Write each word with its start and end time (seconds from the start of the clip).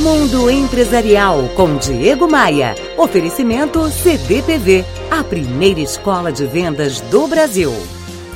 Mundo 0.00 0.50
Empresarial 0.50 1.46
com 1.54 1.76
Diego 1.76 2.26
Maia. 2.26 2.74
Oferecimento 2.96 3.86
CDPV, 3.90 4.82
a 5.10 5.22
primeira 5.22 5.78
escola 5.78 6.32
de 6.32 6.46
vendas 6.46 7.02
do 7.02 7.26
Brasil. 7.26 7.70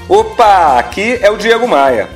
Opa, 0.06 0.78
aqui 0.78 1.18
é 1.22 1.30
o 1.30 1.38
Diego 1.38 1.66
Maia. 1.66 2.10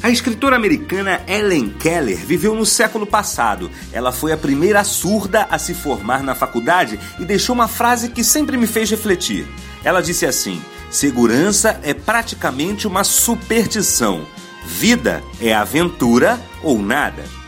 A 0.00 0.08
escritora 0.08 0.54
americana 0.54 1.20
Ellen 1.26 1.70
Keller 1.70 2.16
viveu 2.16 2.54
no 2.54 2.64
século 2.64 3.04
passado. 3.04 3.68
Ela 3.92 4.12
foi 4.12 4.30
a 4.30 4.36
primeira 4.36 4.84
surda 4.84 5.48
a 5.50 5.58
se 5.58 5.74
formar 5.74 6.22
na 6.22 6.36
faculdade 6.36 6.96
e 7.18 7.24
deixou 7.24 7.56
uma 7.56 7.66
frase 7.66 8.08
que 8.08 8.22
sempre 8.22 8.56
me 8.56 8.68
fez 8.68 8.88
refletir. 8.88 9.48
Ela 9.82 10.00
disse 10.00 10.24
assim: 10.26 10.62
Segurança 10.88 11.80
é 11.82 11.92
praticamente 11.92 12.86
uma 12.86 13.02
superstição. 13.02 14.24
Vida 14.64 15.24
é 15.40 15.52
aventura 15.52 16.38
ou 16.62 16.78
nada. 16.78 17.41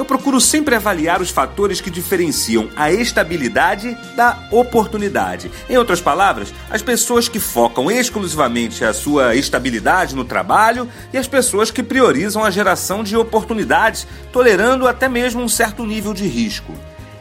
Eu 0.00 0.04
procuro 0.06 0.40
sempre 0.40 0.74
avaliar 0.74 1.20
os 1.20 1.28
fatores 1.28 1.78
que 1.78 1.90
diferenciam 1.90 2.70
a 2.74 2.90
estabilidade 2.90 3.94
da 4.16 4.48
oportunidade. 4.50 5.50
Em 5.68 5.76
outras 5.76 6.00
palavras, 6.00 6.54
as 6.70 6.80
pessoas 6.80 7.28
que 7.28 7.38
focam 7.38 7.90
exclusivamente 7.90 8.82
a 8.82 8.94
sua 8.94 9.36
estabilidade 9.36 10.16
no 10.16 10.24
trabalho 10.24 10.88
e 11.12 11.18
as 11.18 11.28
pessoas 11.28 11.70
que 11.70 11.82
priorizam 11.82 12.42
a 12.42 12.50
geração 12.50 13.04
de 13.04 13.14
oportunidades, 13.14 14.06
tolerando 14.32 14.88
até 14.88 15.06
mesmo 15.06 15.42
um 15.42 15.48
certo 15.50 15.84
nível 15.84 16.14
de 16.14 16.26
risco. 16.26 16.72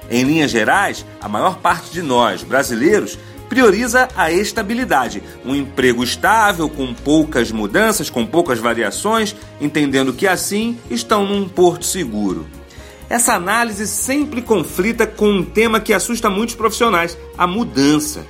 Em 0.09 0.23
linhas 0.23 0.49
gerais, 0.49 1.05
a 1.20 1.27
maior 1.27 1.57
parte 1.57 1.91
de 1.91 2.02
nós, 2.02 2.43
brasileiros, 2.43 3.20
prioriza 3.49 4.07
a 4.16 4.32
estabilidade, 4.32 5.21
um 5.43 5.54
emprego 5.54 6.02
estável, 6.02 6.70
com 6.70 6.93
poucas 6.93 7.52
mudanças, 7.52 8.09
com 8.09 8.26
poucas 8.26 8.57
variações, 8.57 9.35
entendendo 9.59 10.13
que 10.13 10.26
assim 10.26 10.80
estão 10.90 11.26
num 11.26 11.46
porto 11.49 11.85
seguro. 11.85 12.48
Essa 13.09 13.34
análise 13.34 13.88
sempre 13.88 14.40
conflita 14.40 15.08
com 15.08 15.30
um 15.31 15.44
tema 15.44 15.80
que 15.80 15.94
assusta 15.94 16.30
muitos 16.30 16.54
profissionais: 16.54 17.18
a 17.35 17.48
mudança. 17.48 18.26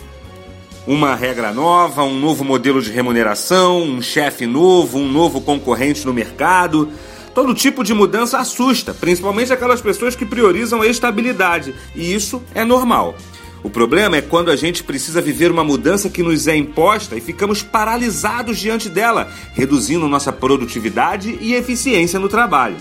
Uma 0.87 1.13
regra 1.13 1.53
nova, 1.53 2.03
um 2.03 2.17
novo 2.17 2.45
modelo 2.45 2.81
de 2.81 2.89
remuneração, 2.89 3.83
um 3.83 4.01
chefe 4.01 4.45
novo, 4.45 4.97
um 4.97 5.11
novo 5.11 5.41
concorrente 5.41 6.05
no 6.05 6.13
mercado. 6.13 6.89
Todo 7.35 7.53
tipo 7.53 7.83
de 7.83 7.93
mudança 7.93 8.39
assusta, 8.39 8.93
principalmente 8.93 9.53
aquelas 9.53 9.81
pessoas 9.81 10.15
que 10.15 10.25
priorizam 10.25 10.81
a 10.81 10.87
estabilidade, 10.87 11.75
e 11.93 12.11
isso 12.13 12.41
é 12.55 12.65
normal. 12.65 13.15
O 13.61 13.69
problema 13.69 14.15
é 14.15 14.21
quando 14.21 14.49
a 14.49 14.55
gente 14.55 14.83
precisa 14.83 15.21
viver 15.21 15.51
uma 15.51 15.63
mudança 15.63 16.09
que 16.09 16.23
nos 16.23 16.47
é 16.47 16.55
imposta 16.55 17.15
e 17.17 17.21
ficamos 17.21 17.61
paralisados 17.61 18.57
diante 18.57 18.89
dela, 18.89 19.31
reduzindo 19.53 20.07
nossa 20.07 20.31
produtividade 20.31 21.37
e 21.41 21.53
eficiência 21.53 22.17
no 22.17 22.29
trabalho. 22.29 22.77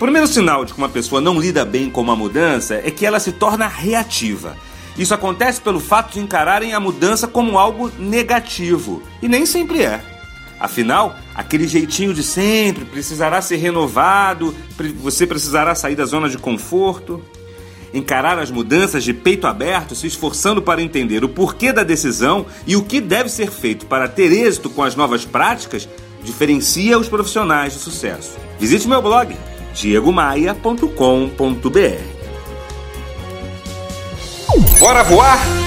O 0.00 0.04
primeiro 0.08 0.26
sinal 0.26 0.64
de 0.64 0.72
que 0.72 0.78
uma 0.78 0.88
pessoa 0.88 1.20
não 1.20 1.38
lida 1.38 1.62
bem 1.62 1.90
com 1.90 2.00
uma 2.00 2.16
mudança 2.16 2.76
é 2.76 2.90
que 2.90 3.04
ela 3.04 3.20
se 3.20 3.32
torna 3.32 3.66
reativa. 3.66 4.56
Isso 4.96 5.12
acontece 5.12 5.60
pelo 5.60 5.78
fato 5.78 6.14
de 6.14 6.20
encararem 6.20 6.72
a 6.72 6.80
mudança 6.80 7.28
como 7.28 7.58
algo 7.58 7.92
negativo, 7.98 9.02
e 9.20 9.28
nem 9.28 9.44
sempre 9.44 9.82
é. 9.82 10.00
Afinal, 10.58 11.14
aquele 11.34 11.68
jeitinho 11.68 12.14
de 12.14 12.22
sempre 12.22 12.86
precisará 12.86 13.42
ser 13.42 13.56
renovado, 13.56 14.54
você 15.02 15.26
precisará 15.26 15.74
sair 15.74 15.96
da 15.96 16.06
zona 16.06 16.30
de 16.30 16.38
conforto 16.38 17.22
encarar 17.92 18.38
as 18.38 18.50
mudanças 18.50 19.04
de 19.04 19.12
peito 19.12 19.46
aberto, 19.46 19.94
se 19.94 20.06
esforçando 20.06 20.62
para 20.62 20.80
entender 20.80 21.24
o 21.24 21.28
porquê 21.28 21.74
da 21.74 21.82
decisão 21.82 22.46
e 22.66 22.74
o 22.74 22.84
que 22.84 23.02
deve 23.02 23.28
ser 23.28 23.50
feito 23.50 23.84
para 23.84 24.08
ter 24.08 24.32
êxito 24.32 24.70
com 24.70 24.82
as 24.82 24.94
novas 24.94 25.26
práticas, 25.26 25.86
diferencia 26.22 26.98
os 26.98 27.08
profissionais 27.08 27.74
de 27.74 27.80
sucesso. 27.80 28.38
Visite 28.58 28.88
meu 28.88 29.02
blog 29.02 29.36
diegomaia.com.br. 29.74 32.02
Bora 34.78 35.02
voar? 35.04 35.59